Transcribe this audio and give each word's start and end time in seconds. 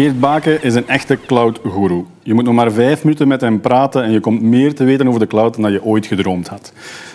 Geert 0.00 0.20
Baken 0.20 0.62
is 0.62 0.74
een 0.74 0.88
echte 0.88 1.18
cloud-guru. 1.26 2.04
Je 2.22 2.34
moet 2.34 2.44
nog 2.44 2.54
maar 2.54 2.72
vijf 2.72 3.04
minuten 3.04 3.28
met 3.28 3.40
hem 3.40 3.60
praten 3.60 4.02
en 4.02 4.10
je 4.10 4.20
komt 4.20 4.42
meer 4.42 4.74
te 4.74 4.84
weten 4.84 5.08
over 5.08 5.20
de 5.20 5.26
cloud 5.26 5.60
dan 5.60 5.72
je 5.72 5.84
ooit 5.84 6.06
gedroomd 6.06 6.48
had. 6.48 6.72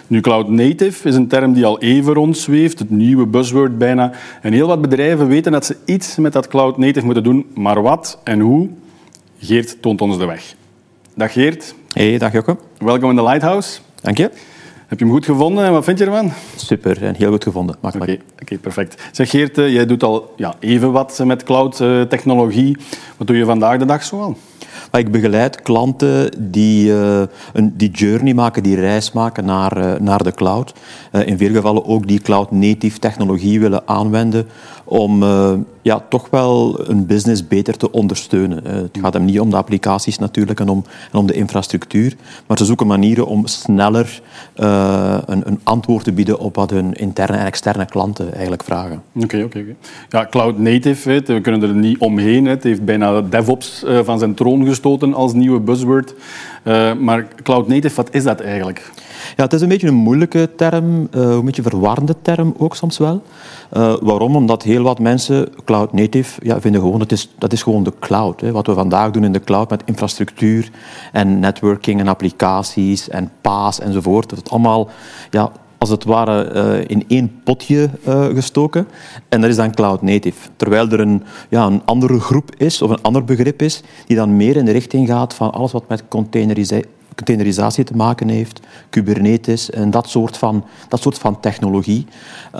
Nu, 0.07 0.21
cloud 0.21 0.47
native 0.49 1.07
is 1.07 1.15
een 1.15 1.27
term 1.27 1.53
die 1.53 1.65
al 1.65 1.79
even 1.79 2.13
rondzweeft, 2.13 2.79
het 2.79 2.89
nieuwe 2.89 3.25
buzzword 3.25 3.77
bijna. 3.77 4.11
En 4.41 4.53
heel 4.53 4.67
wat 4.67 4.81
bedrijven 4.81 5.27
weten 5.27 5.51
dat 5.51 5.65
ze 5.65 5.77
iets 5.85 6.15
met 6.15 6.33
dat 6.33 6.47
cloud 6.47 6.77
native 6.77 7.05
moeten 7.05 7.23
doen, 7.23 7.45
maar 7.53 7.81
wat 7.81 8.19
en 8.23 8.39
hoe? 8.39 8.69
Geert 9.39 9.81
toont 9.81 10.01
ons 10.01 10.17
de 10.17 10.25
weg. 10.25 10.55
Dag 11.15 11.33
Geert. 11.33 11.75
Hey, 11.93 12.17
dag 12.17 12.31
Jocke. 12.31 12.57
Welkom 12.77 13.09
in 13.09 13.15
de 13.15 13.23
Lighthouse. 13.23 13.79
Dank 14.01 14.17
je. 14.17 14.31
Heb 14.87 14.99
je 14.99 15.05
hem 15.05 15.13
goed 15.13 15.25
gevonden 15.25 15.65
en 15.65 15.71
wat 15.71 15.83
vind 15.83 15.99
je 15.99 16.05
ervan? 16.05 16.31
Super 16.55 17.03
en 17.03 17.15
heel 17.15 17.31
goed 17.31 17.43
gevonden. 17.43 17.75
Oké, 17.81 18.17
okay, 18.41 18.57
perfect. 18.57 19.03
Zeg 19.11 19.29
Geert, 19.29 19.57
eh, 19.57 19.73
jij 19.73 19.85
doet 19.85 20.03
al 20.03 20.33
ja, 20.37 20.55
even 20.59 20.91
wat 20.91 21.21
met 21.23 21.43
cloud-technologie. 21.43 22.77
Wat 23.17 23.27
doe 23.27 23.37
je 23.37 23.45
vandaag 23.45 23.77
de 23.77 23.85
dag 23.85 24.03
zoal? 24.03 24.37
Ik 24.91 25.11
begeleid 25.11 25.61
klanten 25.61 26.31
die 26.51 26.87
uh, 26.87 27.21
een, 27.53 27.77
die 27.77 27.91
journey 27.91 28.33
maken, 28.33 28.63
die 28.63 28.75
reis 28.75 29.11
maken 29.11 29.45
naar, 29.45 29.77
uh, 29.77 29.93
naar 29.99 30.23
de 30.23 30.31
cloud. 30.31 30.73
Uh, 31.11 31.27
in 31.27 31.37
veel 31.37 31.53
gevallen 31.53 31.85
ook 31.85 32.07
die 32.07 32.19
cloud-native 32.19 32.99
technologie 32.99 33.59
willen 33.59 33.87
aanwenden 33.87 34.47
om 34.85 35.23
ja, 35.81 36.03
toch 36.09 36.29
wel 36.29 36.79
een 36.89 37.05
business 37.05 37.47
beter 37.47 37.77
te 37.77 37.91
ondersteunen. 37.91 38.67
het 38.67 38.97
gaat 39.01 39.13
hem 39.13 39.25
niet 39.25 39.39
om 39.39 39.49
de 39.49 39.55
applicaties 39.55 40.17
natuurlijk 40.17 40.59
en 40.59 40.69
om, 40.69 40.83
en 41.11 41.19
om 41.19 41.25
de 41.27 41.33
infrastructuur, 41.33 42.15
maar 42.47 42.57
ze 42.57 42.65
zoeken 42.65 42.87
manieren 42.87 43.27
om 43.27 43.47
sneller 43.47 44.21
een, 44.55 45.47
een, 45.47 45.59
antwoord 45.63 46.03
te 46.03 46.11
bieden 46.11 46.39
op 46.39 46.55
wat 46.55 46.69
hun 46.69 46.93
interne 46.93 47.37
en 47.37 47.45
externe 47.45 47.85
klanten 47.85 48.31
eigenlijk 48.33 48.63
vragen. 48.63 49.01
Oké, 49.15 49.43
oké. 49.43 49.63
Ja, 50.09 50.27
cloud-native, 50.29 51.21
we 51.25 51.41
kunnen 51.41 51.61
er 51.61 51.75
niet 51.75 51.97
omheen. 51.97 52.45
Het 52.45 52.63
heeft 52.63 52.85
bijna 52.85 53.21
DevOps 53.21 53.85
van 54.03 54.19
zijn 54.19 54.33
troon 54.33 54.65
gestoten 54.65 55.13
als 55.13 55.33
nieuwe 55.33 55.59
buzzword. 55.59 56.13
Maar 56.99 57.27
cloud 57.43 57.67
native, 57.67 57.95
wat 57.95 58.13
is 58.13 58.23
dat 58.23 58.39
eigenlijk? 58.39 58.91
Ja, 59.35 59.43
het 59.43 59.53
is 59.53 59.61
een 59.61 59.67
beetje 59.67 59.87
een 59.87 59.93
moeilijke 59.93 60.49
term, 60.55 60.99
uh, 60.99 61.21
een 61.21 61.45
beetje 61.45 61.63
een 61.63 61.69
verwarrende 61.69 62.15
term 62.21 62.53
ook 62.57 62.75
soms 62.75 62.97
wel. 62.97 63.21
Uh, 63.73 63.95
waarom? 64.01 64.35
Omdat 64.35 64.63
heel 64.63 64.83
wat 64.83 64.99
mensen 64.99 65.49
cloud 65.65 65.93
native 65.93 66.39
ja, 66.43 66.61
vinden 66.61 66.81
gewoon 66.81 66.99
dat 66.99 67.11
is, 67.11 67.33
dat 67.37 67.53
is 67.53 67.63
gewoon 67.63 67.83
de 67.83 67.93
cloud. 67.99 68.41
Hè. 68.41 68.51
Wat 68.51 68.67
we 68.67 68.73
vandaag 68.73 69.11
doen 69.11 69.23
in 69.23 69.33
de 69.33 69.43
cloud 69.43 69.69
met 69.69 69.81
infrastructuur 69.85 70.71
en 71.11 71.39
networking 71.39 71.99
en 71.99 72.07
applicaties 72.07 73.09
en 73.09 73.31
PaaS 73.41 73.79
enzovoort. 73.79 74.29
Dat 74.29 74.37
het 74.37 74.49
allemaal 74.49 74.89
ja, 75.29 75.51
als 75.77 75.89
het 75.89 76.03
ware 76.03 76.53
uh, 76.53 76.83
in 76.87 77.03
één 77.07 77.41
potje 77.43 77.89
uh, 78.07 78.25
gestoken. 78.25 78.87
En 79.29 79.41
dat 79.41 79.49
is 79.49 79.55
dan 79.55 79.73
cloud 79.73 80.01
native. 80.01 80.49
Terwijl 80.55 80.89
er 80.89 80.99
een, 80.99 81.23
ja, 81.49 81.65
een 81.65 81.81
andere 81.85 82.19
groep 82.19 82.55
is, 82.57 82.81
of 82.81 82.89
een 82.89 83.01
ander 83.01 83.23
begrip 83.23 83.61
is, 83.61 83.81
die 84.05 84.15
dan 84.15 84.35
meer 84.35 84.55
in 84.55 84.65
de 84.65 84.71
richting 84.71 85.07
gaat 85.07 85.33
van 85.33 85.51
alles 85.51 85.71
wat 85.71 85.87
met 85.87 86.03
containerisatie 86.07 86.89
containerisatie 87.15 87.83
te 87.83 87.95
maken 87.95 88.29
heeft, 88.29 88.59
Kubernetes 88.89 89.69
en 89.69 89.91
dat 89.91 90.09
soort 90.09 90.37
van, 90.37 90.63
dat 90.87 91.01
soort 91.01 91.17
van 91.17 91.39
technologie. 91.39 92.05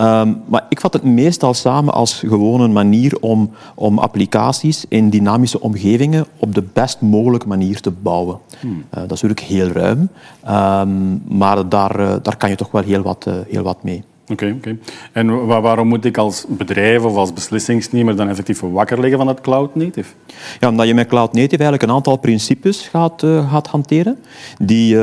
Um, 0.00 0.42
maar 0.46 0.66
ik 0.68 0.80
vat 0.80 0.92
het 0.92 1.02
meestal 1.02 1.54
samen 1.54 1.94
als 1.94 2.14
gewoon 2.14 2.60
een 2.60 2.72
manier 2.72 3.20
om, 3.20 3.50
om 3.74 3.98
applicaties 3.98 4.84
in 4.88 5.10
dynamische 5.10 5.60
omgevingen 5.60 6.26
op 6.38 6.54
de 6.54 6.64
best 6.72 7.00
mogelijke 7.00 7.48
manier 7.48 7.80
te 7.80 7.90
bouwen. 7.90 8.38
Hmm. 8.60 8.70
Uh, 8.70 9.00
dat 9.00 9.12
is 9.12 9.22
natuurlijk 9.22 9.40
heel 9.40 9.68
ruim, 9.68 10.08
um, 10.48 11.22
maar 11.38 11.68
daar, 11.68 12.00
uh, 12.00 12.14
daar 12.22 12.36
kan 12.36 12.50
je 12.50 12.56
toch 12.56 12.70
wel 12.70 12.82
heel 12.82 13.02
wat, 13.02 13.24
uh, 13.28 13.34
heel 13.48 13.62
wat 13.62 13.82
mee. 13.82 14.04
Oké, 14.28 14.54
oké. 14.56 14.76
En 15.12 15.46
waarom 15.46 15.88
moet 15.88 16.04
ik 16.04 16.18
als 16.18 16.44
bedrijf 16.48 17.02
of 17.02 17.16
als 17.16 17.32
beslissingsnemer 17.32 18.16
dan 18.16 18.28
effectief 18.28 18.60
wakker 18.60 19.00
liggen 19.00 19.18
van 19.18 19.26
dat 19.26 19.40
cloud 19.40 19.74
native? 19.74 20.12
Ja, 20.60 20.68
omdat 20.68 20.86
je 20.86 20.94
met 20.94 21.08
cloud 21.08 21.32
native 21.32 21.62
eigenlijk 21.62 21.82
een 21.82 21.90
aantal 21.90 22.16
principes 22.16 22.88
gaat, 22.88 23.22
uh, 23.22 23.50
gaat 23.50 23.66
hanteren 23.66 24.18
die 24.58 24.96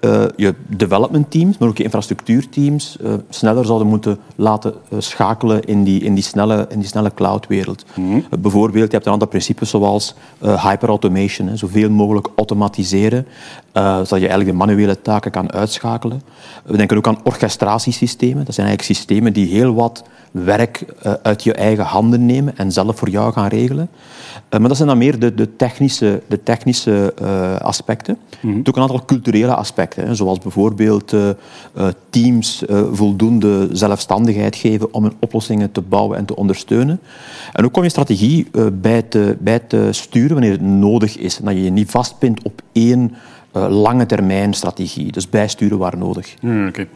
uh, 0.00 0.12
uh, 0.12 0.24
je 0.36 0.54
development 0.66 1.30
teams, 1.30 1.58
maar 1.58 1.68
ook 1.68 1.76
je 1.76 1.84
infrastructuurteams 1.84 2.96
sneller 3.28 3.64
zouden 3.64 3.88
moeten 3.88 4.18
laten 4.36 4.74
schakelen 4.98 5.64
in 5.64 5.84
die, 5.84 6.02
in 6.02 6.14
die 6.14 6.22
snelle, 6.22 6.66
in 6.68 6.78
die 6.78 6.88
snelle 6.88 7.14
cloudwereld. 7.14 7.84
Mm 7.94 8.26
bijvoorbeeld, 8.40 8.86
je 8.86 8.92
hebt 8.92 9.06
een 9.06 9.12
aantal 9.12 9.28
principes 9.28 9.70
zoals 9.70 10.14
hyperautomation, 10.40 11.56
zoveel 11.56 11.90
mogelijk 11.90 12.28
automatiseren, 12.36 13.26
zodat 13.72 14.08
je 14.08 14.28
eigenlijk 14.28 14.50
de 14.50 14.56
manuele 14.56 15.02
taken 15.02 15.30
kan 15.30 15.52
uitschakelen. 15.52 16.22
We 16.64 16.76
denken 16.76 16.96
ook 16.96 17.06
aan 17.06 17.20
orchestratiesystemen. 17.24 18.44
Dat 18.44 18.54
zijn 18.54 18.66
eigenlijk 18.66 18.98
systemen 18.98 19.32
die 19.32 19.46
heel 19.46 19.74
wat 19.74 20.04
werk 20.30 20.84
uh, 21.06 21.12
uit 21.22 21.42
je 21.42 21.52
eigen 21.52 21.84
handen 21.84 22.26
nemen 22.26 22.56
en 22.56 22.72
zelf 22.72 22.98
voor 22.98 23.08
jou 23.08 23.32
gaan 23.32 23.48
regelen. 23.48 23.88
Uh, 24.50 24.60
maar 24.60 24.68
dat 24.68 24.76
zijn 24.76 24.88
dan 24.88 24.98
meer 24.98 25.18
de, 25.18 25.34
de 25.34 25.56
technische, 25.56 26.22
de 26.26 26.42
technische 26.42 27.14
uh, 27.22 27.56
aspecten. 27.56 28.18
Mm 28.40 28.52
-hmm. 28.52 28.60
Ook 28.64 28.76
een 28.76 28.82
aantal 28.82 29.04
culturele 29.04 29.54
aspecten, 29.54 29.87
zoals 30.10 30.38
bijvoorbeeld 30.38 31.14
teams 32.10 32.64
voldoende 32.92 33.68
zelfstandigheid 33.72 34.56
geven 34.56 34.94
om 34.94 35.02
hun 35.02 35.16
oplossingen 35.20 35.72
te 35.72 35.80
bouwen 35.80 36.18
en 36.18 36.24
te 36.24 36.36
ondersteunen. 36.36 37.00
En 37.52 37.64
ook 37.64 37.76
om 37.76 37.82
je 37.82 37.88
strategie 37.88 38.50
bij, 38.72 39.02
te, 39.02 39.36
bij 39.40 39.58
te 39.58 39.88
sturen 39.90 40.32
wanneer 40.32 40.52
het 40.52 40.60
nodig 40.60 41.16
is. 41.16 41.38
En 41.38 41.44
dat 41.44 41.54
je 41.54 41.62
je 41.62 41.70
niet 41.70 41.90
vastpint 41.90 42.42
op 42.42 42.62
één 42.72 43.14
lange 43.68 44.06
termijn 44.06 44.54
strategie. 44.54 45.12
Dus 45.12 45.28
bijsturen 45.28 45.78
waar 45.78 45.98
nodig. 45.98 46.34
Hmm, 46.40 46.68
Oké. 46.68 46.86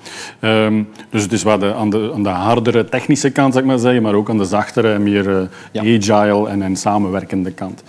Okay. 0.40 0.66
Um, 0.66 0.88
dus 1.10 1.22
het 1.22 1.32
is 1.32 1.42
wat 1.42 1.60
de, 1.60 1.74
aan, 1.74 1.90
de, 1.90 2.10
aan 2.14 2.22
de 2.22 2.28
hardere 2.28 2.84
technische 2.84 3.30
kant, 3.30 3.52
zeg 3.52 3.62
ik 3.62 3.68
maar 3.68 3.78
zeggen, 3.78 4.02
maar 4.02 4.14
ook 4.14 4.30
aan 4.30 4.38
de 4.38 4.44
zachtere, 4.44 4.98
meer 4.98 5.28
uh, 5.28 5.40
ja. 5.72 5.80
agile 5.80 6.48
en, 6.48 6.62
en 6.62 6.76
samenwerkende 6.76 7.50
kant. 7.50 7.82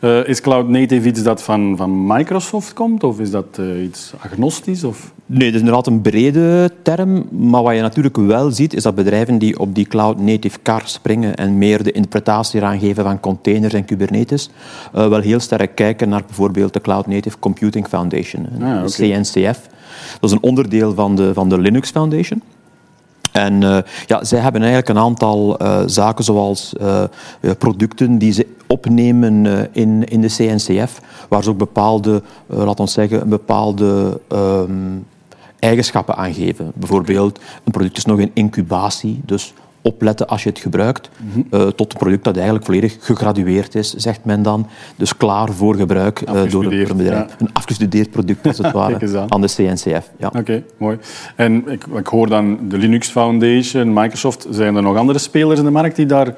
Uh, 0.00 0.28
is 0.28 0.40
cloud 0.40 0.68
native 0.68 1.08
iets 1.08 1.22
dat 1.22 1.42
van, 1.42 1.76
van 1.76 2.06
Microsoft 2.06 2.72
komt 2.72 3.04
of 3.04 3.20
is 3.20 3.30
dat 3.30 3.60
iets 3.84 4.12
agnostisch? 4.18 4.84
Of? 4.84 5.12
Nee, 5.34 5.44
dat 5.44 5.54
is 5.54 5.58
inderdaad 5.60 5.86
een 5.86 6.00
brede 6.00 6.70
term. 6.82 7.26
Maar 7.30 7.62
wat 7.62 7.74
je 7.74 7.80
natuurlijk 7.80 8.16
wel 8.16 8.50
ziet, 8.50 8.74
is 8.74 8.82
dat 8.82 8.94
bedrijven 8.94 9.38
die 9.38 9.58
op 9.58 9.74
die 9.74 9.86
cloud 9.86 10.20
native 10.20 10.58
kar 10.58 10.82
springen 10.84 11.34
en 11.34 11.58
meer 11.58 11.82
de 11.82 11.92
interpretatie 11.92 12.60
eraan 12.60 12.78
geven 12.78 13.04
van 13.04 13.20
containers 13.20 13.74
en 13.74 13.84
Kubernetes, 13.84 14.50
uh, 14.94 15.08
wel 15.08 15.20
heel 15.20 15.40
sterk 15.40 15.74
kijken 15.74 16.08
naar 16.08 16.22
bijvoorbeeld 16.26 16.72
de 16.72 16.80
Cloud 16.80 17.06
Native 17.06 17.38
Computing 17.38 17.88
Foundation, 17.88 18.46
ah, 18.60 18.84
okay. 18.84 19.10
CNCF. 19.10 19.60
Dat 20.20 20.30
is 20.30 20.32
een 20.32 20.42
onderdeel 20.42 20.94
van 20.94 21.16
de, 21.16 21.34
van 21.34 21.48
de 21.48 21.58
Linux 21.58 21.90
Foundation. 21.90 22.42
En 23.32 23.62
uh, 23.62 23.78
ja, 24.06 24.24
zij 24.24 24.38
hebben 24.38 24.60
eigenlijk 24.60 24.90
een 24.90 25.04
aantal 25.04 25.62
uh, 25.62 25.82
zaken 25.86 26.24
zoals 26.24 26.72
uh, 26.80 27.04
producten 27.58 28.18
die 28.18 28.32
ze 28.32 28.46
opnemen 28.66 29.46
in, 29.72 30.04
in 30.04 30.20
de 30.20 30.28
CNCF, 30.28 31.00
waar 31.28 31.42
ze 31.42 31.50
ook 31.50 31.58
bepaalde, 31.58 32.22
laten 32.46 32.84
we 32.84 32.90
zeggen, 32.90 33.20
een 33.20 33.28
bepaalde 33.28 34.20
um, 34.32 35.04
eigenschappen 35.62 36.16
aangeven. 36.16 36.72
Bijvoorbeeld, 36.74 37.40
een 37.64 37.72
product 37.72 37.96
is 37.96 38.04
nog 38.04 38.18
in 38.18 38.30
incubatie, 38.34 39.20
dus 39.24 39.54
opletten 39.82 40.26
als 40.28 40.42
je 40.42 40.48
het 40.48 40.58
gebruikt, 40.58 41.10
mm 41.16 41.30
-hmm. 41.32 41.60
uh, 41.60 41.66
tot 41.66 41.92
een 41.92 41.98
product 41.98 42.24
dat 42.24 42.34
eigenlijk 42.34 42.64
volledig 42.64 42.96
gegradueerd 43.00 43.74
is, 43.74 43.94
zegt 43.94 44.24
men 44.24 44.42
dan. 44.42 44.66
Dus 44.96 45.16
klaar 45.16 45.52
voor 45.52 45.74
gebruik 45.74 46.20
uh, 46.20 46.50
door 46.50 46.64
een 46.64 46.96
bedrijf. 46.96 47.28
Ja. 47.28 47.36
Een 47.38 47.52
afgestudeerd 47.52 48.10
product, 48.10 48.46
als 48.46 48.58
het 48.58 48.72
ware, 48.82 49.18
aan. 49.18 49.32
aan 49.32 49.40
de 49.40 49.46
CNCF. 49.46 50.10
Ja. 50.18 50.26
Oké, 50.26 50.38
okay, 50.38 50.64
mooi. 50.76 50.98
En 51.36 51.68
ik, 51.68 51.86
ik, 51.86 52.06
hoor 52.06 52.28
dan 52.28 52.58
de 52.68 52.78
Linux 52.78 53.08
Foundation, 53.08 53.92
Microsoft. 53.92 54.46
Zijn 54.50 54.76
er 54.76 54.82
nog 54.82 54.96
andere 54.96 55.18
spelers 55.18 55.58
in 55.58 55.64
de 55.64 55.70
markt 55.70 55.96
die 55.96 56.06
daar 56.06 56.34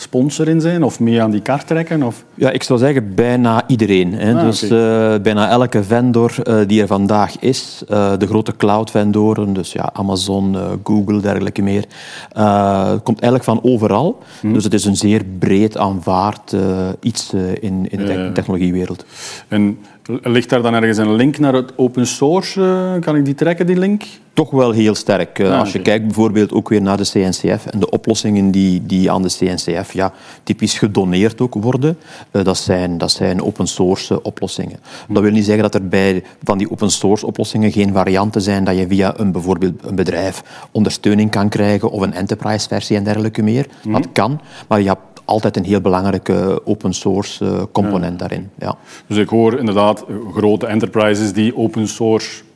sponsor 0.00 0.48
in 0.48 0.60
zijn 0.60 0.82
of 0.82 1.00
mee 1.00 1.22
aan 1.22 1.30
die 1.30 1.40
kaart 1.40 1.66
trekken? 1.66 2.02
Of? 2.02 2.24
Ja, 2.34 2.50
ik 2.50 2.62
zou 2.62 2.78
zeggen 2.78 3.14
bijna 3.14 3.62
iedereen. 3.66 4.12
Hè. 4.12 4.34
Ah, 4.34 4.44
dus 4.44 4.64
okay. 4.64 5.14
uh, 5.14 5.20
bijna 5.20 5.48
elke 5.48 5.84
vendor 5.84 6.34
uh, 6.44 6.60
die 6.66 6.80
er 6.80 6.86
vandaag 6.86 7.38
is, 7.38 7.82
uh, 7.90 8.12
de 8.18 8.26
grote 8.26 8.56
cloud-vendoren, 8.56 9.52
dus 9.52 9.72
ja, 9.72 9.90
Amazon, 9.92 10.56
Google, 10.84 11.20
dergelijke 11.20 11.62
meer, 11.62 11.84
komt 13.02 13.20
eigenlijk 13.20 13.44
van 13.44 13.60
overal. 13.62 14.18
Hmm. 14.40 14.52
Dus 14.52 14.64
het 14.64 14.74
is 14.74 14.84
een 14.84 14.96
zeer 14.96 15.24
breed 15.38 15.76
aanvaard 15.76 16.56
iets 17.00 17.32
in, 17.60 17.86
in 17.90 17.98
de 17.98 18.04
te 18.04 18.30
technologiewereld. 18.34 19.04
En 19.48 19.78
ligt 20.22 20.48
daar 20.48 20.62
dan 20.62 20.74
ergens 20.74 20.98
een 20.98 21.14
link 21.14 21.38
naar 21.38 21.54
het 21.54 21.72
open 21.76 22.06
source? 22.06 22.96
kan 23.00 23.16
ik 23.16 23.24
die 23.24 23.34
trekken, 23.34 23.66
die 23.66 23.78
link? 23.78 24.04
Toch 24.38 24.50
wel 24.50 24.70
heel 24.70 24.94
sterk. 24.94 25.40
Ah, 25.40 25.58
Als 25.58 25.72
je 25.72 25.82
kijkt 25.82 26.04
bijvoorbeeld 26.04 26.52
ook 26.52 26.68
weer 26.68 26.82
naar 26.82 26.96
de 26.96 27.10
CNCF 27.12 27.66
en 27.66 27.80
de 27.80 27.90
oplossingen 27.90 28.50
die, 28.50 28.86
die 28.86 29.10
aan 29.10 29.22
de 29.22 29.28
CNCF 29.38 29.92
ja, 29.92 30.12
typisch 30.42 30.78
gedoneerd 30.78 31.40
ook 31.40 31.54
worden, 31.54 31.98
uh, 32.32 32.44
dat, 32.44 32.58
zijn, 32.58 32.98
dat 32.98 33.10
zijn 33.10 33.42
open 33.42 33.66
source 33.66 34.22
oplossingen. 34.22 34.78
Dat 35.08 35.22
wil 35.22 35.32
niet 35.32 35.44
zeggen 35.44 35.62
dat 35.62 35.74
er 35.74 35.88
bij 35.88 36.24
van 36.42 36.58
die 36.58 36.70
open 36.70 36.90
source 36.90 37.26
oplossingen 37.26 37.72
geen 37.72 37.92
varianten 37.92 38.40
zijn 38.40 38.64
dat 38.64 38.76
je 38.76 38.86
via 38.86 39.18
een, 39.18 39.32
bijvoorbeeld 39.32 39.84
een 39.84 39.94
bedrijf 39.94 40.42
ondersteuning 40.72 41.30
kan 41.30 41.48
krijgen 41.48 41.90
of 41.90 42.02
een 42.02 42.14
enterprise 42.14 42.68
versie 42.68 42.96
en 42.96 43.04
dergelijke 43.04 43.42
meer. 43.42 43.66
Hm. 43.82 43.92
Dat 43.92 44.08
kan, 44.12 44.40
maar 44.68 44.80
je 44.80 44.88
hebt 44.88 45.20
altijd 45.24 45.56
een 45.56 45.64
heel 45.64 45.80
belangrijke 45.80 46.60
open 46.64 46.92
source 46.92 47.44
uh, 47.44 47.62
component 47.72 48.12
ja. 48.12 48.18
daarin. 48.18 48.50
Ja. 48.58 48.76
Dus 49.06 49.16
ik 49.16 49.28
hoor 49.28 49.58
inderdaad 49.58 50.04
grote 50.34 50.66
enterprises 50.66 51.32
die 51.32 51.56
open 51.56 51.88
source 51.88 52.46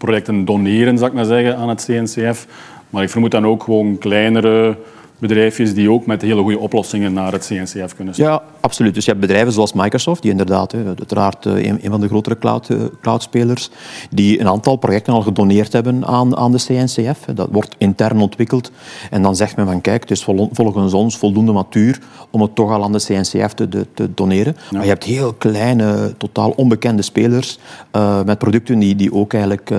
projecten 0.00 0.44
doneren, 0.44 0.98
zou 0.98 1.10
ik 1.10 1.16
maar 1.16 1.24
zeggen, 1.24 1.56
aan 1.56 1.68
het 1.68 1.84
CNCF. 1.84 2.46
Maar 2.90 3.02
ik 3.02 3.10
vermoed 3.10 3.30
dan 3.30 3.46
ook 3.46 3.62
gewoon 3.62 3.98
kleinere 3.98 4.76
bedrijfjes 5.20 5.74
die 5.74 5.90
ook 5.90 6.06
met 6.06 6.22
hele 6.22 6.42
goede 6.42 6.58
oplossingen 6.58 7.12
naar 7.12 7.32
het 7.32 7.46
CNCF 7.46 7.94
kunnen 7.94 8.14
stappen. 8.14 8.24
Ja, 8.24 8.42
absoluut. 8.60 8.94
Dus 8.94 9.04
je 9.04 9.10
hebt 9.10 9.22
bedrijven 9.22 9.52
zoals 9.52 9.72
Microsoft, 9.72 10.22
die 10.22 10.30
inderdaad, 10.30 10.74
uiteraard 10.74 11.46
eh, 11.46 11.66
een, 11.66 11.80
van 11.82 12.00
de 12.00 12.08
grotere 12.08 12.38
cloud, 12.38 12.68
uh, 12.68 12.78
cloudspelers, 13.00 13.70
die 14.10 14.40
een 14.40 14.48
aantal 14.48 14.76
projecten 14.76 15.12
al 15.12 15.22
gedoneerd 15.22 15.72
hebben 15.72 16.06
aan, 16.06 16.36
aan 16.36 16.52
de 16.52 16.58
CNCF. 16.58 17.24
Dat 17.34 17.48
wordt 17.52 17.74
intern 17.78 18.20
ontwikkeld. 18.20 18.70
En 19.10 19.22
dan 19.22 19.36
zegt 19.36 19.56
men 19.56 19.66
van 19.66 19.80
kijk, 19.80 20.00
het 20.00 20.10
is 20.10 20.24
volgens 20.52 20.92
ons 20.92 21.18
voldoende 21.18 21.52
matuur 21.52 21.98
om 22.30 22.42
het 22.42 22.54
toch 22.54 22.70
al 22.70 22.82
aan 22.82 22.92
de 22.92 23.04
CNCF 23.04 23.52
te, 23.52 23.68
te 23.94 24.14
doneren. 24.14 24.56
Maar 24.70 24.82
je 24.82 24.88
hebt 24.88 25.04
heel 25.04 25.32
kleine, 25.32 26.14
totaal 26.16 26.50
onbekende 26.50 27.02
spelers 27.02 27.58
uh, 27.96 28.22
met 28.24 28.38
producten 28.38 28.78
die, 28.78 28.96
die 28.96 29.12
ook 29.12 29.32
eigenlijk 29.32 29.70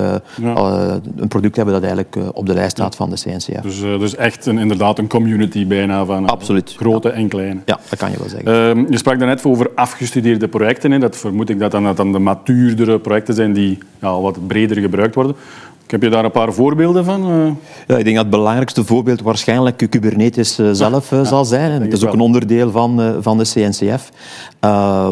ja. 0.41 0.99
een 1.15 1.27
product 1.27 1.55
hebben 1.55 1.73
dat 1.73 1.83
eigenlijk 1.83 2.17
op 2.33 2.45
de 2.45 2.53
lijst 2.53 2.71
staat 2.71 2.95
van 2.95 3.09
de 3.09 3.15
CNCF. 3.15 3.61
Dus, 3.61 3.79
dus 3.79 4.15
echt 4.15 4.45
een, 4.45 4.57
inderdaad 4.57 4.97
een 4.97 5.07
community 5.07 5.31
bijna 5.68 6.06
van 6.06 6.28
Absoluut. 6.28 6.74
grote 6.78 7.10
en 7.10 7.28
kleine. 7.28 7.60
Ja, 7.66 7.80
dat 7.89 8.00
kan 8.00 8.12
je 8.12 8.18
wel 8.18 8.30
zeggen. 8.30 8.78
Uh, 8.78 8.89
je 8.89 8.98
sprak 8.98 9.19
daarnet 9.19 9.45
over 9.45 9.69
afgestudeerde 9.75 10.48
projecten. 10.48 10.92
Hè. 10.92 11.00
Dat 11.00 11.18
vermoed 11.18 11.50
ik 11.50 11.60
dat 11.60 11.72
dan, 11.72 11.83
dat 11.83 11.98
dan 11.98 12.12
de 12.12 12.19
matuurdere 12.19 13.00
projecten 13.00 13.33
zijn 13.33 13.54
die 13.54 13.78
ja, 14.01 14.19
wat 14.22 14.48
breder 14.48 14.78
gebruikt 14.78 15.16
worden. 15.16 15.36
Heb 15.91 16.01
je 16.01 16.09
daar 16.09 16.25
een 16.25 16.31
paar 16.31 16.53
voorbeelden 16.53 17.05
van? 17.05 17.31
Eh, 17.31 17.45
ja, 17.88 17.97
ik 17.97 18.03
denk 18.03 18.15
dat 18.15 18.25
het 18.25 18.29
belangrijkste 18.29 18.83
voorbeeld 18.85 19.21
waarschijnlijk 19.21 19.88
Kubernetes 19.89 20.59
eh, 20.59 20.69
zelf 20.71 21.11
uh, 21.11 21.25
zal 21.25 21.45
zijn. 21.45 21.81
Het 21.81 21.93
is 21.93 22.05
ook 22.05 22.13
een 22.13 22.19
onderdeel 22.19 22.71
van, 22.71 23.15
van 23.21 23.38
de 23.38 23.43
CNCF. 23.43 24.11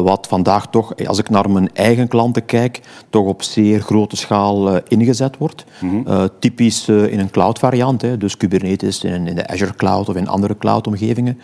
wat 0.02 0.26
vandaag 0.28 0.66
toch, 0.66 0.94
als 1.06 1.18
ik 1.18 1.30
naar 1.30 1.50
mijn 1.50 1.70
eigen 1.74 2.08
klanten 2.08 2.44
kijk, 2.44 2.80
toch 3.10 3.26
op 3.26 3.42
zeer 3.42 3.80
grote 3.80 4.16
schaal 4.16 4.80
ingezet 4.88 5.36
wordt. 5.36 5.64
Mhm. 5.80 6.28
typisch 6.38 6.88
in 6.88 7.18
een 7.18 7.30
cloud 7.30 7.58
variant, 7.58 8.02
hè, 8.02 8.16
dus 8.16 8.36
Kubernetes 8.36 9.04
in, 9.04 9.26
in, 9.26 9.34
de 9.34 9.46
Azure 9.46 9.74
Cloud 9.74 10.08
of 10.08 10.16
in 10.16 10.28
andere 10.28 10.56
cloud-omgevingen. 10.58 11.40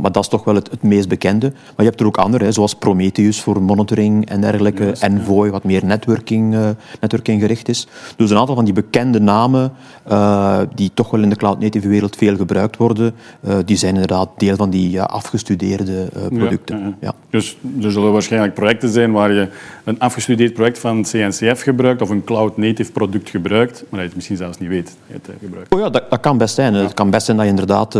maar 0.00 0.12
dat 0.12 0.22
is 0.22 0.28
toch 0.28 0.44
wel 0.44 0.54
het, 0.54 0.70
het, 0.70 0.82
meest 0.82 1.08
bekende. 1.08 1.50
Maar 1.50 1.72
je 1.76 1.84
hebt 1.84 2.00
er 2.00 2.06
ook 2.06 2.16
andere, 2.16 2.44
hè, 2.44 2.52
zoals 2.52 2.74
Prometheus 2.74 3.40
voor 3.40 3.62
monitoring 3.62 4.28
en 4.28 4.40
dergelijke, 4.40 4.94
Envoy, 5.00 5.50
wat 5.50 5.64
meer 5.64 5.84
networking, 5.84 6.56
networking 7.00 7.40
gericht 7.40 7.68
is. 7.68 7.86
Dus 8.16 8.32
een 8.34 8.40
aantal 8.40 8.54
van 8.54 8.64
die 8.64 8.74
bekende 8.74 9.20
namen, 9.20 9.72
uh, 10.10 10.58
die 10.74 10.90
toch 10.94 11.10
wel 11.10 11.22
in 11.22 11.28
de 11.28 11.36
cloud-native 11.36 11.88
wereld 11.88 12.16
veel 12.16 12.36
gebruikt 12.36 12.76
worden, 12.76 13.14
uh, 13.48 13.56
die 13.64 13.76
zijn 13.76 13.92
inderdaad 13.94 14.28
deel 14.36 14.56
van 14.56 14.70
die 14.70 15.02
afgestudeerde 15.02 16.08
producten. 16.28 16.78
Ja, 16.78 16.94
ja. 17.00 17.12
Dus 17.30 17.56
er 17.82 17.92
zullen 17.92 18.12
waarschijnlijk 18.12 18.54
projecten 18.54 18.88
zijn 18.88 19.12
waar 19.12 19.32
je 19.32 19.48
een 19.84 19.98
afgestudeerd 19.98 20.54
project 20.54 20.78
van 20.78 21.02
CNCF 21.02 21.62
gebruikt 21.62 22.02
of 22.02 22.10
een 22.10 22.24
cloud-native 22.24 22.92
product 22.92 23.30
gebruikt, 23.30 23.72
maar 23.72 23.88
dat 23.90 24.00
je 24.00 24.06
het 24.06 24.14
misschien 24.14 24.36
zelfs 24.36 24.58
niet 24.58 24.68
weet 24.68 24.84
dat 24.84 24.94
je 25.06 25.32
het 25.32 25.40
gebruikt. 25.40 25.74
Oh 25.74 25.80
ja, 25.80 25.90
dat, 25.90 26.10
dat 26.10 26.20
kan 26.20 26.38
best 26.38 26.54
zijn. 26.54 26.74
Het 26.74 26.94
kan 26.94 27.10
best 27.10 27.24
zijn 27.24 27.36
dat 27.36 27.46
je 27.46 27.52
inderdaad, 27.52 27.94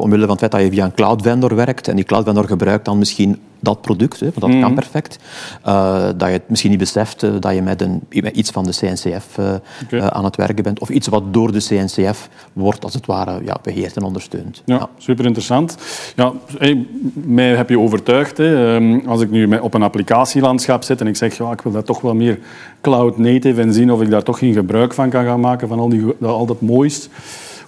omwille 0.00 0.26
van 0.26 0.30
het 0.30 0.38
feit 0.38 0.52
dat 0.52 0.60
je 0.60 0.70
via 0.70 0.84
een 0.84 0.94
cloud 0.94 1.22
vendor 1.22 1.54
werkt 1.54 1.88
en 1.88 1.96
die 1.96 2.04
cloud 2.04 2.24
vendor 2.24 2.44
gebruikt 2.44 2.84
dan 2.84 2.98
misschien 2.98 3.38
dat 3.64 3.80
product, 3.80 4.20
hè, 4.20 4.26
want 4.26 4.40
dat 4.40 4.50
kan 4.50 4.60
mhm. 4.60 4.74
perfect. 4.74 5.18
Uh, 5.66 6.04
dat 6.16 6.28
je 6.28 6.34
het 6.34 6.48
misschien 6.48 6.70
niet 6.70 6.78
beseft 6.78 7.22
uh, 7.22 7.30
dat 7.40 7.54
je 7.54 7.62
met, 7.62 7.80
een, 7.80 8.00
met 8.08 8.36
iets 8.36 8.50
van 8.50 8.64
de 8.64 8.70
CNCF 8.70 9.38
uh, 9.38 9.54
okay. 9.84 10.00
aan 10.00 10.24
het 10.24 10.36
werken 10.36 10.64
bent. 10.64 10.80
Of 10.80 10.88
iets 10.88 11.08
wat 11.08 11.34
door 11.34 11.52
de 11.52 11.58
CNCF 11.58 12.28
wordt, 12.52 12.84
als 12.84 12.94
het 12.94 13.06
ware, 13.06 13.44
ja, 13.44 13.56
beheerd 13.62 13.96
en 13.96 14.02
ondersteund. 14.02 14.62
Ja, 14.64 14.74
ja. 14.74 14.88
super 14.98 15.24
interessant. 15.24 15.76
Ja, 16.16 16.32
hey, 16.58 16.86
mij 17.14 17.54
heb 17.56 17.68
je 17.68 17.78
overtuigd. 17.78 18.36
Hè. 18.36 18.74
Um, 18.74 19.02
als 19.06 19.20
ik 19.20 19.30
nu 19.30 19.58
op 19.58 19.74
een 19.74 19.82
applicatielandschap 19.82 20.82
zit 20.82 21.00
en 21.00 21.06
ik 21.06 21.16
zeg, 21.16 21.36
ja, 21.36 21.52
ik 21.52 21.60
wil 21.60 21.72
dat 21.72 21.86
toch 21.86 22.00
wel 22.00 22.14
meer 22.14 22.38
cloud 22.80 23.18
native 23.18 23.60
en 23.60 23.72
zien 23.72 23.92
of 23.92 24.02
ik 24.02 24.10
daar 24.10 24.22
toch 24.22 24.38
geen 24.38 24.52
gebruik 24.52 24.94
van 24.94 25.10
kan 25.10 25.24
gaan 25.24 25.40
maken, 25.40 25.68
van 25.68 25.78
al, 25.78 25.88
die, 25.88 26.04
al 26.20 26.46
dat 26.46 26.60
moois. 26.60 27.08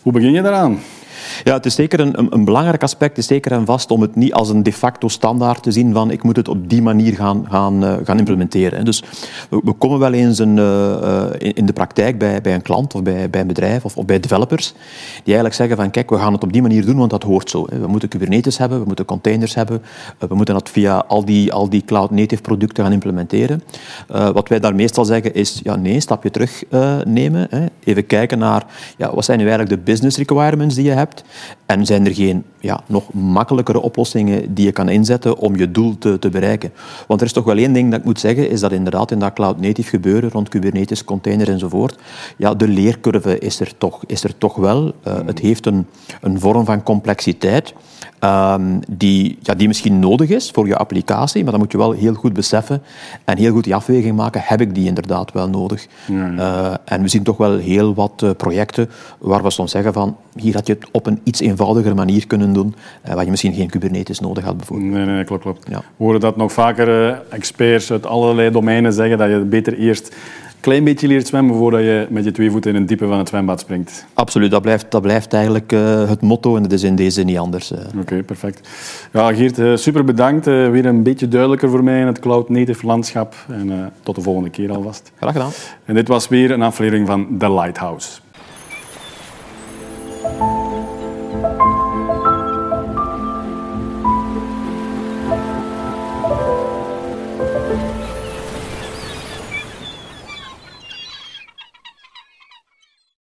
Hoe 0.02 0.12
begin 0.12 0.32
je 0.32 0.42
daaraan? 0.42 0.78
Ja, 1.44 1.54
het 1.54 1.66
is 1.66 1.74
zeker 1.74 2.00
een, 2.00 2.26
een, 2.32 2.44
belangrijk 2.44 2.82
aspect, 2.82 3.18
is 3.18 3.26
zeker 3.26 3.52
en 3.52 3.64
vast 3.66 3.90
om 3.90 4.00
het 4.00 4.16
niet 4.16 4.32
als 4.32 4.48
een 4.48 4.62
de 4.62 4.72
facto 4.72 5.08
standaard 5.08 5.62
te 5.62 5.70
zien 5.70 5.92
van 5.92 6.10
ik 6.10 6.22
moet 6.22 6.36
het 6.36 6.48
op 6.48 6.68
die 6.68 6.82
manier 6.82 7.14
gaan, 7.14 7.46
gaan, 7.48 7.84
uh, 7.84 7.94
gaan 8.04 8.18
implementeren. 8.18 8.84
Dus 8.84 9.02
we, 9.50 9.72
komen 9.72 9.98
wel 9.98 10.12
eens 10.12 10.38
een, 10.38 10.56
uh, 10.56 11.24
in, 11.38 11.54
in, 11.54 11.66
de 11.66 11.72
praktijk 11.72 12.18
bij, 12.18 12.40
bij 12.40 12.54
een 12.54 12.62
klant 12.62 12.94
of 12.94 13.02
bij, 13.02 13.30
bij 13.30 13.40
een 13.40 13.46
bedrijf 13.46 13.84
of, 13.84 13.96
of, 13.96 14.04
bij 14.04 14.20
developers 14.20 14.72
die 15.14 15.34
eigenlijk 15.34 15.54
zeggen 15.54 15.76
van 15.76 15.90
kijk, 15.90 16.10
we 16.10 16.18
gaan 16.18 16.32
het 16.32 16.42
op 16.42 16.52
die 16.52 16.62
manier 16.62 16.84
doen, 16.84 16.96
want 16.96 17.10
dat 17.10 17.22
hoort 17.22 17.50
zo. 17.50 17.66
We 17.80 17.86
moeten 17.86 18.08
Kubernetes 18.08 18.58
hebben, 18.58 18.78
we 18.78 18.86
moeten 18.86 19.04
containers 19.04 19.54
hebben, 19.54 19.82
we 20.18 20.34
moeten 20.34 20.54
dat 20.54 20.70
via 20.70 21.04
al 21.08 21.24
die, 21.24 21.52
al 21.52 21.68
die 21.68 21.84
cloud-native 21.84 22.42
producten 22.42 22.84
gaan 22.84 22.92
implementeren. 22.92 23.62
Wat 24.08 24.48
wij 24.48 24.60
daar 24.60 24.74
meestal 24.74 25.04
zeggen 25.04 25.34
is, 25.34 25.60
ja 25.62 25.76
nee, 25.76 26.00
stapje 26.00 26.30
terug 26.30 26.62
nemen. 27.04 27.46
Hè. 27.50 27.66
Even 27.84 28.06
kijken 28.06 28.38
naar, 28.38 28.64
ja, 28.96 29.14
wat 29.14 29.24
zijn 29.24 29.38
nu 29.38 29.48
eigenlijk 29.48 29.76
de 29.76 29.90
business 29.92 30.18
requirements 30.18 30.74
die 30.74 30.84
je 30.84 30.90
hebt 30.90 31.15
en 31.66 31.86
zijn 31.86 32.06
er 32.06 32.14
geen 32.14 32.44
ja, 32.66 32.80
nog 32.86 33.12
makkelijkere 33.12 33.80
oplossingen 33.80 34.54
die 34.54 34.64
je 34.64 34.72
kan 34.72 34.88
inzetten 34.88 35.38
om 35.38 35.56
je 35.56 35.70
doel 35.70 35.98
te, 35.98 36.18
te 36.18 36.28
bereiken? 36.28 36.72
Want 37.06 37.20
er 37.20 37.26
is 37.26 37.32
toch 37.32 37.44
wel 37.44 37.56
één 37.56 37.72
ding 37.72 37.90
dat 37.90 37.98
ik 37.98 38.04
moet 38.04 38.20
zeggen, 38.20 38.50
is 38.50 38.60
dat 38.60 38.72
inderdaad 38.72 39.10
in 39.10 39.18
dat 39.18 39.32
cloud-native 39.32 39.88
gebeuren, 39.88 40.30
rond 40.30 40.48
Kubernetes, 40.48 41.04
containers 41.04 41.48
enzovoort, 41.48 41.98
ja, 42.36 42.54
de 42.54 42.68
leercurve 42.68 43.38
is 43.38 43.60
er 43.60 43.72
toch, 43.78 44.04
is 44.06 44.24
er 44.24 44.38
toch 44.38 44.54
wel. 44.54 44.92
Uh, 45.06 45.14
het 45.26 45.38
heeft 45.38 45.66
een, 45.66 45.86
een 46.20 46.40
vorm 46.40 46.64
van 46.64 46.82
complexiteit. 46.82 47.74
Um, 48.24 48.80
die, 48.90 49.38
ja, 49.42 49.54
die 49.54 49.66
misschien 49.66 49.98
nodig 49.98 50.30
is 50.30 50.50
voor 50.50 50.66
je 50.66 50.76
applicatie, 50.76 51.42
maar 51.42 51.52
dan 51.52 51.60
moet 51.60 51.72
je 51.72 51.78
wel 51.78 51.92
heel 51.92 52.14
goed 52.14 52.32
beseffen 52.32 52.82
en 53.24 53.38
heel 53.38 53.52
goed 53.52 53.64
die 53.64 53.74
afweging 53.74 54.16
maken, 54.16 54.40
heb 54.44 54.60
ik 54.60 54.74
die 54.74 54.86
inderdaad 54.86 55.32
wel 55.32 55.48
nodig? 55.48 55.86
Ja, 56.06 56.26
ja. 56.26 56.32
Uh, 56.32 56.74
en 56.84 57.02
we 57.02 57.08
zien 57.08 57.22
toch 57.22 57.36
wel 57.36 57.56
heel 57.56 57.94
wat 57.94 58.22
uh, 58.24 58.30
projecten 58.36 58.90
waar 59.18 59.42
we 59.42 59.50
soms 59.50 59.70
zeggen 59.70 59.92
van, 59.92 60.16
hier 60.34 60.54
had 60.54 60.66
je 60.66 60.72
het 60.72 60.88
op 60.92 61.06
een 61.06 61.20
iets 61.22 61.40
eenvoudiger 61.40 61.94
manier 61.94 62.26
kunnen 62.26 62.52
doen, 62.56 62.74
uh, 63.06 63.14
waar 63.14 63.24
je 63.24 63.30
misschien 63.30 63.54
geen 63.54 63.70
Kubernetes 63.70 64.20
nodig 64.20 64.44
had 64.44 64.56
bijvoorbeeld. 64.56 64.90
Nee, 64.90 65.04
nee, 65.04 65.24
klopt, 65.24 65.42
klopt. 65.42 65.66
Ja. 65.70 65.78
We 65.78 66.04
horen 66.04 66.20
dat 66.20 66.36
nog 66.36 66.52
vaker 66.52 67.22
experts 67.30 67.92
uit 67.92 68.06
allerlei 68.06 68.50
domeinen 68.50 68.92
zeggen, 68.92 69.18
dat 69.18 69.30
je 69.30 69.38
beter 69.38 69.78
eerst 69.78 70.14
klein 70.66 70.84
beetje 70.84 71.08
leert 71.08 71.26
zwemmen 71.26 71.56
voordat 71.56 71.80
je 71.80 72.06
met 72.10 72.24
je 72.24 72.30
twee 72.30 72.50
voeten 72.50 72.74
in 72.74 72.76
het 72.76 72.88
diepe 72.88 73.06
van 73.06 73.18
het 73.18 73.28
zwembad 73.28 73.60
springt. 73.60 74.06
Absoluut, 74.14 74.50
dat 74.50 74.62
blijft, 74.62 74.90
dat 74.90 75.02
blijft 75.02 75.32
eigenlijk 75.32 75.72
uh, 75.72 76.08
het 76.08 76.20
motto 76.20 76.56
en 76.56 76.62
dat 76.62 76.72
is 76.72 76.82
in 76.82 76.96
deze 76.96 77.22
niet 77.22 77.38
anders. 77.38 77.72
Uh. 77.72 77.78
Oké, 77.78 77.98
okay, 78.00 78.22
perfect. 78.22 78.68
Ja, 79.12 79.34
Geert, 79.34 79.58
uh, 79.58 79.76
super 79.76 80.04
bedankt. 80.04 80.44
weer 80.44 80.86
een 80.86 81.02
beetje 81.02 81.28
duidelijker 81.28 81.70
voor 81.70 81.84
mij 81.84 82.00
in 82.00 82.06
het 82.06 82.18
cloud 82.18 82.48
native 82.48 82.86
landschap. 82.86 83.34
En 83.48 83.92
tot 84.02 84.14
de 84.14 84.20
volgende 84.20 84.50
keer 84.50 84.72
alvast. 84.72 85.12
Graag 85.16 85.32
gedaan. 85.32 85.50
En 85.84 85.94
dit 85.94 86.08
was 86.08 86.28
weer 86.28 86.50
een 86.50 86.62
aflevering 86.62 87.06
van 87.06 87.26
The 87.38 87.52
Lighthouse. 87.52 88.18